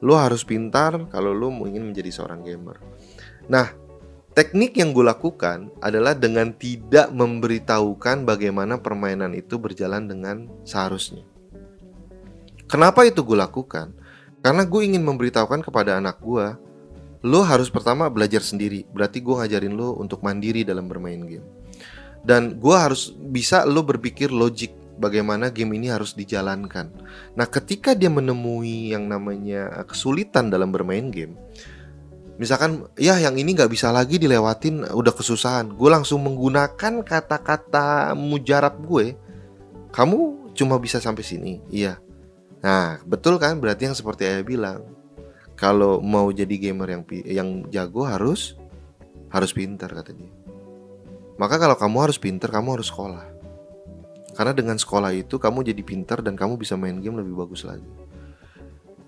[0.05, 2.77] Lo harus pintar kalau lo ingin menjadi seorang gamer.
[3.49, 3.73] Nah
[4.35, 11.23] Teknik yang gue lakukan adalah dengan tidak memberitahukan bagaimana permainan itu berjalan dengan seharusnya.
[12.67, 13.95] Kenapa itu gue lakukan?
[14.43, 16.51] Karena gue ingin memberitahukan kepada anak gue,
[17.23, 18.83] lo harus pertama belajar sendiri.
[18.91, 21.47] Berarti gue ngajarin lo untuk mandiri dalam bermain game.
[22.27, 26.91] Dan gue harus bisa lo berpikir logik bagaimana game ini harus dijalankan.
[27.39, 31.39] Nah, ketika dia menemui yang namanya kesulitan dalam bermain game,
[32.37, 35.75] misalkan ya yang ini nggak bisa lagi dilewatin udah kesusahan.
[35.75, 39.15] Gue langsung menggunakan kata-kata mujarab gue
[39.95, 41.63] kamu cuma bisa sampai sini.
[41.71, 41.99] Iya.
[42.63, 43.59] Nah betul kan?
[43.63, 44.81] Berarti yang seperti ayah bilang
[45.55, 48.59] kalau mau jadi gamer yang yang jago harus
[49.31, 50.31] harus pintar kata dia.
[51.35, 53.27] Maka kalau kamu harus pintar kamu harus sekolah.
[54.35, 58.04] Karena dengan sekolah itu kamu jadi pintar dan kamu bisa main game lebih bagus lagi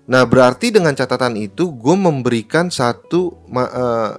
[0.07, 4.15] Nah, berarti dengan catatan itu gue memberikan satu uh,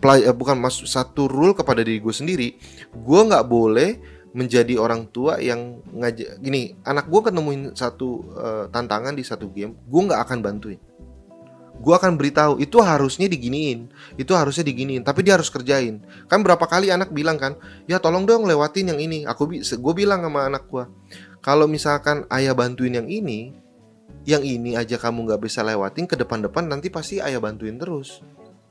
[0.00, 2.48] play, uh, bukan mas satu rule kepada diri gue sendiri.
[2.96, 4.00] Gue nggak boleh
[4.32, 9.76] menjadi orang tua yang ngajak gini anak gue ketemuin satu uh, tantangan di satu game
[9.84, 10.80] gue nggak akan bantuin.
[11.82, 16.00] Gue akan beritahu itu harusnya diginiin itu harusnya diginiin tapi dia harus kerjain.
[16.32, 19.28] Kan berapa kali anak bilang kan ya tolong dong lewatin yang ini.
[19.28, 20.88] Aku gue bilang sama anak gue
[21.44, 23.61] kalau misalkan ayah bantuin yang ini
[24.22, 28.22] yang ini aja kamu nggak bisa lewatin ke depan-depan nanti pasti ayah bantuin terus.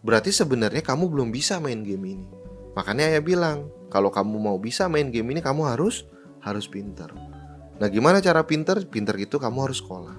[0.01, 2.25] Berarti sebenarnya kamu belum bisa main game ini.
[2.73, 6.07] Makanya ayah bilang, kalau kamu mau bisa main game ini kamu harus
[6.39, 7.11] harus pinter.
[7.77, 8.79] Nah gimana cara pinter?
[8.87, 10.15] Pinter gitu kamu harus sekolah.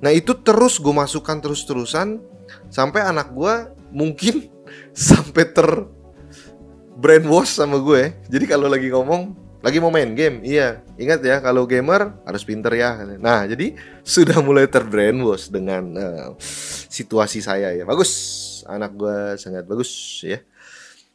[0.00, 2.18] Nah itu terus gue masukkan terus-terusan
[2.72, 3.54] sampai anak gue
[3.94, 4.50] mungkin
[4.96, 5.68] sampai ter
[6.98, 8.12] brainwash sama gue.
[8.26, 10.80] Jadi kalau lagi ngomong lagi mau main game, iya.
[10.96, 12.96] Ingat ya, kalau gamer harus pinter ya.
[13.20, 16.28] Nah, jadi sudah mulai terbrainwash dengan uh,
[16.88, 17.84] situasi saya ya.
[17.84, 18.10] Bagus,
[18.64, 20.40] anak gue sangat bagus ya.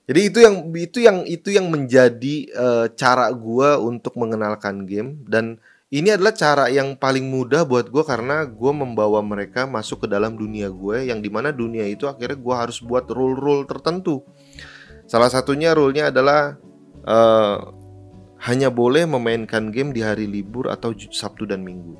[0.05, 5.57] Jadi itu yang itu yang itu yang menjadi uh, cara gue untuk mengenalkan game dan
[5.89, 10.37] ini adalah cara yang paling mudah buat gue karena gue membawa mereka masuk ke dalam
[10.37, 14.21] dunia gue yang di mana dunia itu akhirnya gue harus buat rule-rule tertentu.
[15.09, 16.53] Salah satunya rule-nya adalah
[17.05, 17.84] uh,
[18.45, 21.97] hanya boleh memainkan game di hari libur atau Sabtu dan Minggu.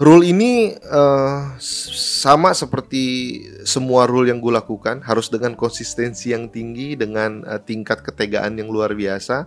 [0.00, 3.36] Rule ini uh, sama seperti
[3.68, 8.72] semua rule yang gue lakukan, harus dengan konsistensi yang tinggi, dengan uh, tingkat ketegaan yang
[8.72, 9.44] luar biasa.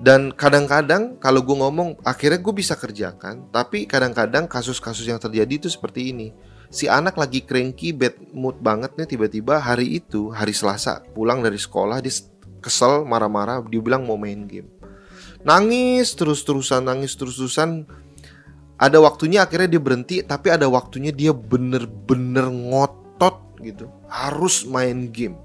[0.00, 5.68] dan kadang-kadang kalau gue ngomong akhirnya gue bisa kerjakan tapi kadang-kadang kasus-kasus yang terjadi itu
[5.68, 6.32] seperti ini
[6.72, 11.60] si anak lagi cranky bad mood banget nih tiba-tiba hari itu hari Selasa pulang dari
[11.60, 12.16] sekolah dia
[12.60, 14.68] kesel marah-marah dia bilang mau main game
[15.42, 17.88] nangis terus-terusan nangis terus-terusan
[18.80, 25.36] ada waktunya akhirnya dia berhenti tapi ada waktunya dia bener-bener ngotot gitu harus main game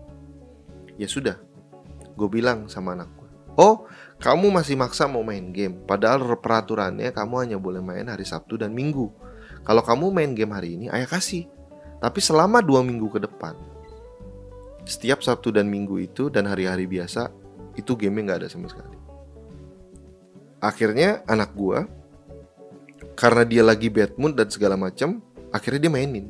[0.99, 1.39] ya sudah
[2.15, 7.45] gue bilang sama anak gue oh kamu masih maksa mau main game, padahal peraturannya kamu
[7.45, 9.12] hanya boleh main hari Sabtu dan Minggu.
[9.67, 11.51] Kalau kamu main game hari ini, ayah kasih.
[11.99, 13.58] Tapi selama dua minggu ke depan,
[14.86, 17.34] setiap Sabtu dan Minggu itu dan hari-hari biasa,
[17.76, 18.95] itu game nggak ada sama sekali.
[20.62, 21.86] Akhirnya anak gua,
[23.17, 26.28] karena dia lagi bad mood dan segala macam, akhirnya dia mainin.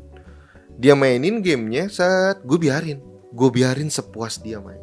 [0.76, 3.00] Dia mainin gamenya saat gue biarin,
[3.32, 4.82] gue biarin sepuas dia main.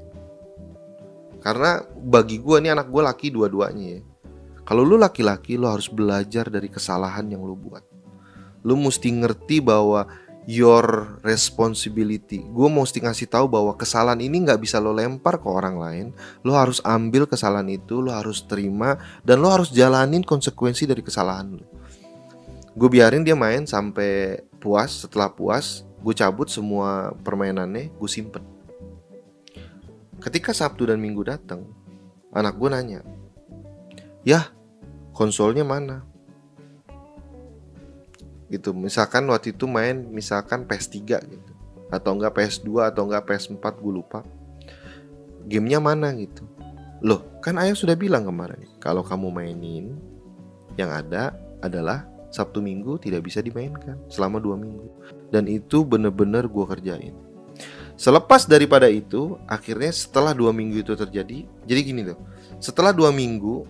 [1.42, 4.02] Karena bagi gue nih anak gue laki dua-duanya ya.
[4.62, 7.82] Kalau lu laki-laki lu harus belajar dari kesalahan yang lu buat.
[8.62, 10.06] Lu mesti ngerti bahwa
[10.46, 12.42] your responsibility.
[12.42, 16.06] Gue mesti ngasih tahu bahwa kesalahan ini nggak bisa lo lempar ke orang lain.
[16.42, 21.62] Lo harus ambil kesalahan itu, lo harus terima dan lo harus jalanin konsekuensi dari kesalahan
[21.62, 21.66] lo.
[22.74, 25.06] Gue biarin dia main sampai puas.
[25.06, 28.42] Setelah puas, gue cabut semua permainannya, gue simpen.
[30.22, 31.66] Ketika Sabtu dan Minggu datang,
[32.30, 33.00] anak gue nanya,
[34.22, 34.50] "Yah,
[35.10, 36.11] konsolnya mana?"
[38.52, 38.76] Gitu.
[38.76, 41.52] Misalkan waktu itu main misalkan PS3 gitu.
[41.88, 44.20] Atau enggak PS2 atau enggak PS4 gue lupa.
[45.48, 46.44] Gamenya mana gitu.
[47.00, 49.98] Loh, kan ayah sudah bilang kemarin, kalau kamu mainin
[50.78, 54.86] yang ada adalah Sabtu Minggu tidak bisa dimainkan selama dua minggu.
[55.34, 57.14] Dan itu bener-bener gue kerjain.
[57.98, 62.18] Selepas daripada itu, akhirnya setelah dua minggu itu terjadi, jadi gini tuh.
[62.62, 63.66] Setelah dua minggu,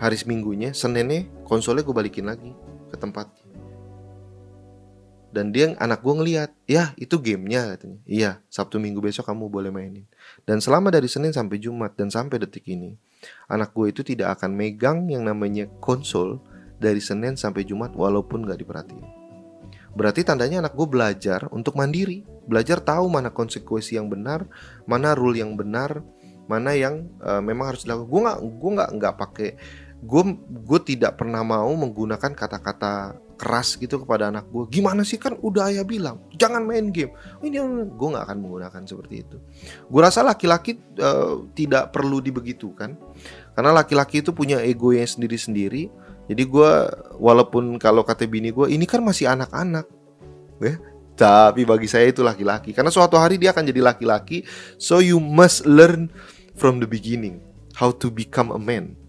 [0.00, 2.50] hari seminggunya, Seninnya konsolnya gue balikin lagi
[2.90, 3.30] ke tempat.
[5.30, 7.98] Dan dia anak gue ngeliat, ya itu gamenya katanya.
[8.02, 10.06] Iya, Sabtu Minggu besok kamu boleh mainin.
[10.42, 12.98] Dan selama dari Senin sampai Jumat dan sampai detik ini,
[13.46, 16.42] anak gue itu tidak akan megang yang namanya konsol
[16.82, 19.06] dari Senin sampai Jumat walaupun gak diperhatiin.
[19.94, 24.46] Berarti tandanya anak gue belajar untuk mandiri, belajar tahu mana konsekuensi yang benar,
[24.86, 26.02] mana rule yang benar,
[26.46, 28.10] mana yang uh, memang harus dilakukan.
[28.10, 29.50] Gue nggak, gue nggak nggak pakai,
[30.02, 34.68] gue gue tidak pernah mau menggunakan kata-kata keras gitu kepada anak gue.
[34.68, 37.16] Gimana sih kan udah ayah bilang jangan main game.
[37.40, 37.56] Ini
[37.88, 39.40] gue nggak akan menggunakan seperti itu.
[39.88, 43.00] Gue rasa laki-laki uh, tidak perlu dibegitukan,
[43.56, 45.88] karena laki-laki itu punya ego yang sendiri-sendiri
[46.30, 46.72] jadi gue
[47.18, 49.82] walaupun kalau kata bini gue ini kan masih anak-anak,
[50.62, 50.78] ya.
[51.18, 54.46] Tapi bagi saya itu laki-laki karena suatu hari dia akan jadi laki-laki.
[54.78, 56.14] So you must learn
[56.54, 57.42] from the beginning
[57.74, 58.99] how to become a man.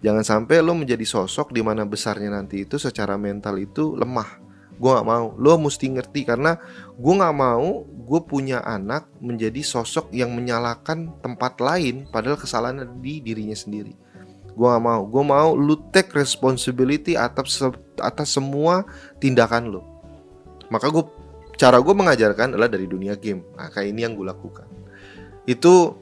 [0.00, 4.40] Jangan sampai lo menjadi sosok di mana besarnya nanti itu secara mental itu lemah.
[4.80, 5.36] Gue gak mau.
[5.36, 6.56] Lo mesti ngerti karena
[6.96, 13.20] gue gak mau gue punya anak menjadi sosok yang menyalahkan tempat lain padahal kesalahan di
[13.20, 13.92] dirinya sendiri.
[14.56, 15.04] Gue gak mau.
[15.04, 17.60] Gue mau lu take responsibility atas
[18.00, 18.88] atas semua
[19.20, 19.84] tindakan lu.
[20.72, 21.04] Maka gue
[21.60, 23.44] cara gue mengajarkan adalah dari dunia game.
[23.52, 24.64] Nah, ini yang gue lakukan.
[25.44, 26.00] Itu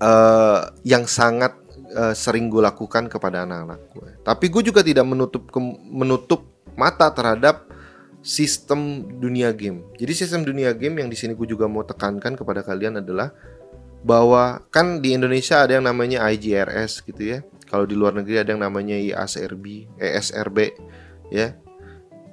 [0.00, 1.61] uh, yang sangat
[1.94, 4.10] uh, sering gue lakukan kepada anak-anak gue.
[4.24, 5.48] Tapi gue juga tidak menutup
[5.88, 7.68] menutup mata terhadap
[8.22, 9.82] sistem dunia game.
[9.98, 13.34] Jadi sistem dunia game yang di sini gue juga mau tekankan kepada kalian adalah
[14.02, 17.38] bahwa kan di Indonesia ada yang namanya IGRS gitu ya.
[17.66, 20.58] Kalau di luar negeri ada yang namanya IASRB, ESRB
[21.32, 21.56] ya.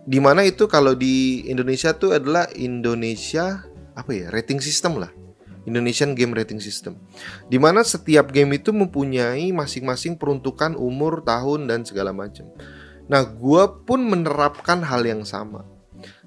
[0.09, 3.63] Di mana itu kalau di Indonesia tuh adalah Indonesia
[3.95, 5.11] apa ya rating system lah.
[5.67, 6.95] Indonesian Game Rating System.
[7.51, 12.47] Di mana setiap game itu mempunyai masing-masing peruntukan umur, tahun dan segala macam.
[13.09, 15.65] Nah, gue pun menerapkan hal yang sama.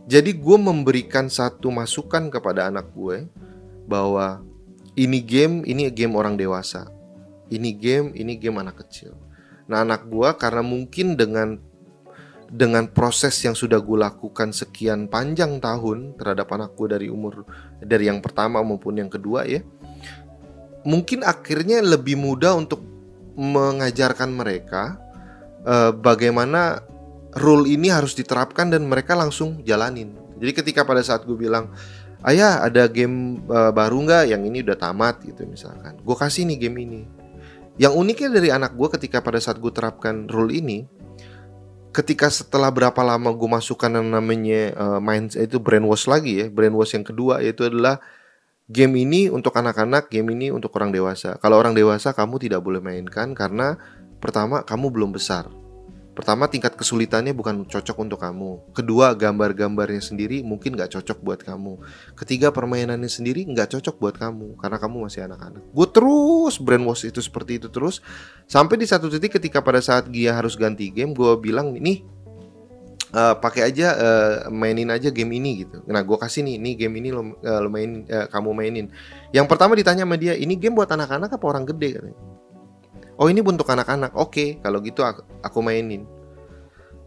[0.05, 3.31] Jadi gue memberikan satu masukan kepada anak gue
[3.87, 4.43] bahwa
[4.99, 6.91] ini game, ini game orang dewasa.
[7.49, 9.17] Ini game, ini game anak kecil.
[9.69, 11.57] Nah, anak gua karena mungkin dengan
[12.53, 17.49] dengan proses yang sudah gue lakukan sekian panjang tahun terhadap anak gue dari umur
[17.81, 19.65] dari yang pertama maupun yang kedua ya
[20.85, 22.85] mungkin akhirnya lebih mudah untuk
[23.33, 25.01] mengajarkan mereka
[25.65, 26.85] uh, bagaimana
[27.39, 30.13] rule ini harus diterapkan dan mereka langsung jalanin.
[30.37, 31.73] Jadi ketika pada saat gue bilang
[32.29, 34.25] ayah ada game uh, baru nggak?
[34.37, 35.97] Yang ini udah tamat gitu misalkan.
[36.03, 37.03] Gue kasih nih game ini.
[37.81, 40.85] Yang uniknya dari anak gue ketika pada saat gue terapkan rule ini
[41.93, 46.97] ketika setelah berapa lama gue masukkan yang namanya uh, main itu brainwash lagi ya brainwash
[46.97, 48.01] yang kedua yaitu adalah
[48.73, 51.37] game ini untuk anak-anak game ini untuk orang dewasa.
[51.39, 53.77] Kalau orang dewasa kamu tidak boleh mainkan karena
[54.19, 55.62] pertama kamu belum besar
[56.13, 61.81] Pertama tingkat kesulitannya bukan cocok untuk kamu Kedua gambar-gambarnya sendiri mungkin gak cocok buat kamu
[62.13, 67.25] Ketiga permainannya sendiri gak cocok buat kamu Karena kamu masih anak-anak Gue terus brainwash itu
[67.25, 68.05] seperti itu terus
[68.45, 72.05] Sampai di satu titik ketika pada saat Gia harus ganti game Gue bilang nih
[73.13, 75.85] uh, pakai aja uh, mainin aja game ini gitu.
[75.87, 78.87] Nah, gue kasih nih, ini game ini lo, uh, lo main, uh, kamu mainin.
[79.31, 82.01] Yang pertama ditanya sama dia, ini game buat anak-anak apa orang gede.
[83.23, 84.19] Oh ini untuk anak-anak.
[84.19, 86.03] Oke, kalau gitu aku, aku mainin.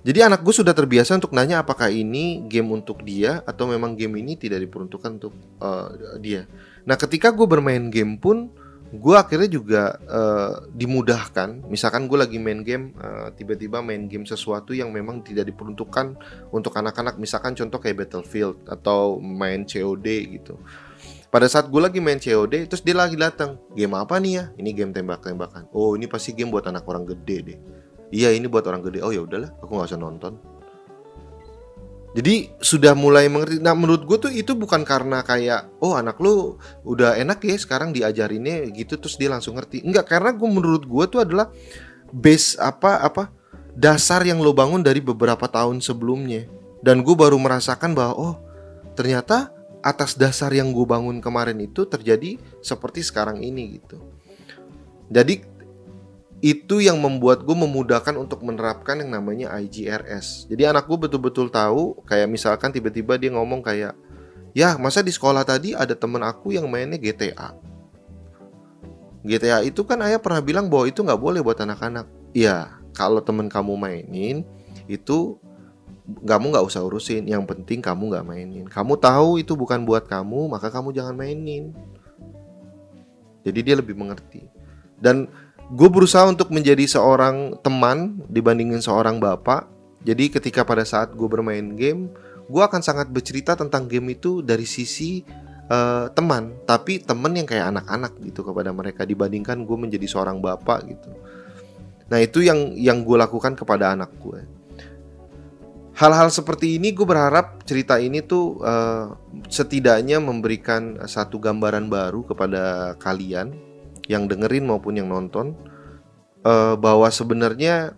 [0.08, 4.24] Jadi anak gue sudah terbiasa untuk nanya apakah ini game untuk dia atau memang game
[4.24, 5.92] ini tidak diperuntukkan untuk uh,
[6.24, 6.48] dia.
[6.88, 8.48] Nah ketika gue bermain game pun
[8.96, 11.68] gue akhirnya juga uh, dimudahkan.
[11.68, 16.16] Misalkan gue lagi main game, uh, tiba-tiba main game sesuatu yang memang tidak diperuntukkan
[16.54, 17.20] untuk anak-anak.
[17.20, 20.08] Misalkan contoh kayak Battlefield atau main COD
[20.40, 20.56] gitu
[21.30, 24.70] pada saat gue lagi main COD terus dia lagi datang game apa nih ya ini
[24.72, 27.58] game tembak-tembakan oh ini pasti game buat anak orang gede deh
[28.14, 30.34] iya ini buat orang gede oh ya udahlah aku nggak usah nonton
[32.16, 33.60] jadi sudah mulai mengerti.
[33.60, 36.56] Nah menurut gue tuh itu bukan karena kayak oh anak lu
[36.88, 39.84] udah enak ya sekarang diajarinnya gitu terus dia langsung ngerti.
[39.84, 41.52] Enggak karena gue menurut gue tuh adalah
[42.16, 43.36] base apa apa
[43.76, 46.48] dasar yang lo bangun dari beberapa tahun sebelumnya.
[46.80, 48.36] Dan gue baru merasakan bahwa oh
[48.96, 49.52] ternyata
[49.86, 54.02] atas dasar yang gue bangun kemarin itu terjadi seperti sekarang ini gitu.
[55.14, 55.46] Jadi
[56.42, 60.50] itu yang membuat gue memudahkan untuk menerapkan yang namanya IGRS.
[60.50, 63.94] Jadi anak gue betul-betul tahu kayak misalkan tiba-tiba dia ngomong kayak
[64.58, 67.54] ya masa di sekolah tadi ada temen aku yang mainnya GTA.
[69.26, 72.10] GTA itu kan ayah pernah bilang bahwa itu nggak boleh buat anak-anak.
[72.34, 74.42] Iya, kalau temen kamu mainin
[74.90, 75.38] itu
[76.06, 78.66] kamu nggak usah urusin yang penting kamu nggak mainin.
[78.70, 81.74] Kamu tahu itu bukan buat kamu maka kamu jangan mainin.
[83.42, 84.46] Jadi dia lebih mengerti.
[85.02, 85.26] Dan
[85.74, 89.66] gue berusaha untuk menjadi seorang teman dibandingin seorang bapak.
[90.06, 92.14] Jadi ketika pada saat gue bermain game
[92.46, 95.26] gue akan sangat bercerita tentang game itu dari sisi
[95.74, 96.54] uh, teman.
[96.70, 101.10] Tapi teman yang kayak anak-anak gitu kepada mereka dibandingkan gue menjadi seorang bapak gitu.
[102.14, 104.55] Nah itu yang yang gue lakukan kepada anak gue
[105.96, 109.16] hal-hal seperti ini gue berharap cerita ini tuh uh,
[109.48, 113.56] setidaknya memberikan satu gambaran baru kepada kalian
[114.12, 115.56] yang dengerin maupun yang nonton
[116.44, 117.96] uh, bahwa sebenarnya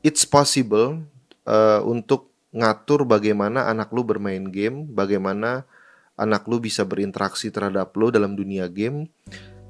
[0.00, 1.04] it's possible
[1.44, 5.62] uh, untuk ngatur bagaimana anak lu bermain game, bagaimana
[6.18, 9.06] anak lu bisa berinteraksi terhadap lu dalam dunia game.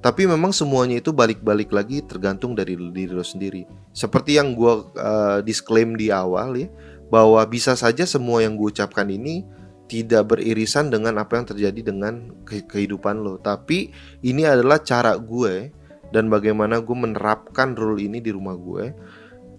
[0.00, 3.68] Tapi memang semuanya itu balik-balik lagi tergantung dari diri lo sendiri.
[3.92, 6.72] Seperti yang gue uh, disclaim di awal ya,
[7.10, 9.42] bahwa bisa saja semua yang gue ucapkan ini
[9.90, 13.42] tidak beririsan dengan apa yang terjadi dengan kehidupan lo.
[13.42, 13.90] Tapi
[14.22, 15.74] ini adalah cara gue
[16.14, 18.94] dan bagaimana gue menerapkan rule ini di rumah gue.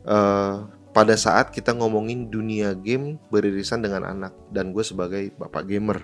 [0.07, 6.03] Uh, pada saat kita ngomongin dunia game beririsan dengan anak dan gue sebagai bapak gamer.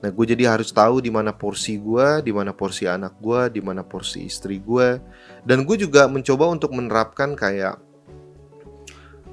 [0.00, 3.60] Nah, gue jadi harus tahu di mana porsi gue, di mana porsi anak gue, di
[3.60, 4.96] mana porsi istri gue,
[5.44, 7.76] dan gue juga mencoba untuk menerapkan kayak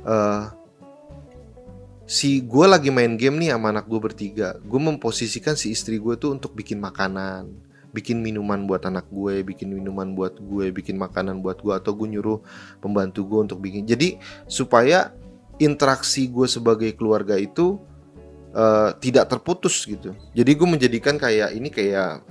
[0.04, 0.52] uh,
[2.08, 6.15] si gue lagi main game nih sama anak gue bertiga gue memposisikan si istri gue
[6.15, 7.67] tuh untuk bikin makanan
[7.98, 12.08] bikin minuman buat anak gue bikin minuman buat gue bikin makanan buat gue atau gue
[12.13, 12.39] nyuruh
[12.78, 13.89] pembantu gue untuk bikin.
[13.89, 15.15] Jadi supaya
[15.58, 17.82] interaksi gue sebagai keluarga itu
[18.54, 20.13] uh, tidak terputus gitu.
[20.38, 22.22] Jadi gue menjadikan kayak ini kayak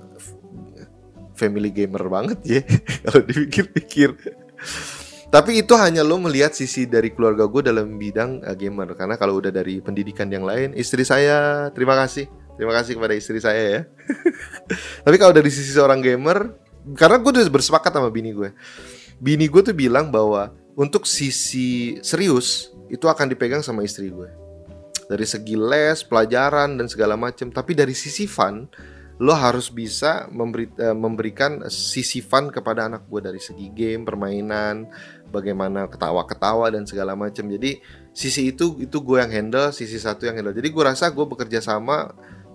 [1.37, 2.61] family gamer banget ya
[3.05, 4.17] kalau dipikir-pikir
[5.27, 8.95] tapi itu hanya lo melihat sisi dari keluarga gue dalam bidang uh, gamer.
[8.95, 12.31] Karena kalau udah dari pendidikan yang lain istri saya terima kasih.
[12.57, 13.81] Terima kasih kepada istri saya ya.
[15.05, 16.57] Tapi kalau dari sisi seorang gamer
[16.95, 18.55] karena gue udah bersepakat sama bini gue.
[19.19, 24.31] Bini gue tuh bilang bahwa untuk sisi serius itu akan dipegang sama istri gue.
[25.11, 28.65] Dari segi les pelajaran dan segala macam tapi dari sisi fun
[29.17, 34.85] lo harus bisa memberi, uh, memberikan sisi fun kepada anak gue dari segi game, permainan,
[35.33, 37.49] bagaimana ketawa-ketawa dan segala macam.
[37.49, 37.81] Jadi
[38.13, 40.53] sisi itu itu gue yang handle, sisi satu yang handle.
[40.53, 42.13] Jadi gue rasa gue bekerja sama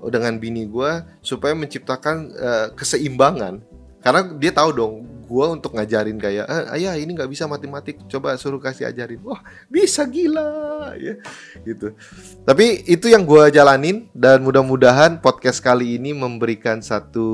[0.09, 3.61] dengan bini gue supaya menciptakan uh, keseimbangan.
[4.01, 4.93] Karena dia tahu dong,
[5.31, 9.23] gue untuk ngajarin kayak, eh, ayah ini nggak bisa matematik, coba suruh kasih ajarin.
[9.23, 9.39] Wah
[9.71, 11.15] bisa gila, ya
[11.63, 11.95] gitu.
[12.43, 17.29] Tapi itu yang gue jalanin dan mudah-mudahan podcast kali ini memberikan satu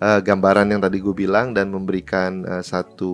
[0.00, 3.12] uh, gambaran yang tadi gue bilang dan memberikan uh, satu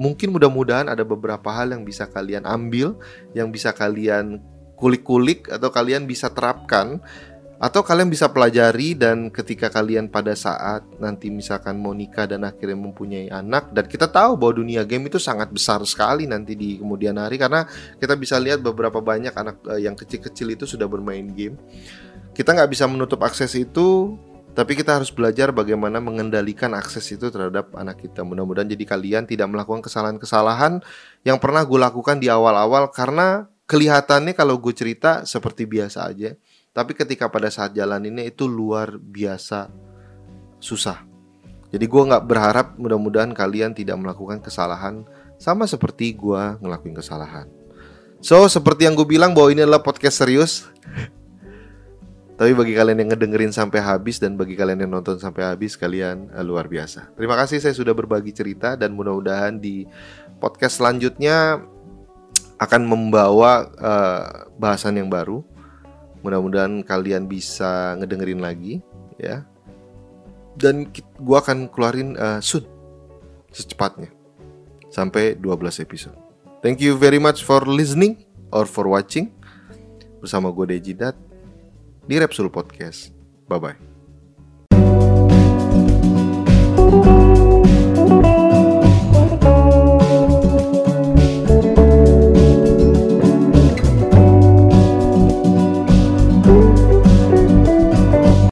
[0.00, 2.96] mungkin mudah-mudahan ada beberapa hal yang bisa kalian ambil,
[3.36, 4.40] yang bisa kalian
[4.78, 7.02] kulik-kulik atau kalian bisa terapkan
[7.58, 12.78] atau kalian bisa pelajari dan ketika kalian pada saat nanti misalkan mau nikah dan akhirnya
[12.78, 17.18] mempunyai anak dan kita tahu bahwa dunia game itu sangat besar sekali nanti di kemudian
[17.18, 17.66] hari karena
[17.98, 21.58] kita bisa lihat beberapa banyak anak uh, yang kecil-kecil itu sudah bermain game.
[22.30, 24.14] Kita nggak bisa menutup akses itu,
[24.54, 28.22] tapi kita harus belajar bagaimana mengendalikan akses itu terhadap anak kita.
[28.22, 30.78] Mudah-mudahan jadi kalian tidak melakukan kesalahan-kesalahan
[31.26, 36.38] yang pernah gue lakukan di awal-awal karena kelihatannya kalau gue cerita seperti biasa aja
[36.78, 39.66] tapi ketika pada saat jalan ini itu luar biasa
[40.62, 41.02] susah.
[41.74, 45.02] Jadi gue nggak berharap mudah-mudahan kalian tidak melakukan kesalahan
[45.42, 47.50] sama seperti gue ngelakuin kesalahan.
[48.22, 50.70] So seperti yang gue bilang bahwa ini adalah podcast serius.
[52.38, 56.30] Tapi bagi kalian yang ngedengerin sampai habis dan bagi kalian yang nonton sampai habis kalian
[56.30, 57.10] uh, luar biasa.
[57.18, 59.82] Terima kasih saya sudah berbagi cerita dan mudah-mudahan di
[60.38, 61.58] podcast selanjutnya
[62.62, 65.42] akan membawa uh, bahasan yang baru
[66.22, 68.82] Mudah-mudahan kalian bisa ngedengerin lagi
[69.20, 69.46] ya.
[70.58, 70.90] Dan
[71.22, 72.66] gua akan keluarin uh, soon
[73.54, 74.10] secepatnya
[74.90, 76.18] sampai 12 episode.
[76.58, 79.30] Thank you very much for listening or for watching
[80.18, 81.14] bersama gue Dejidat
[82.04, 83.14] di Repsul Podcast.
[83.46, 83.87] Bye bye.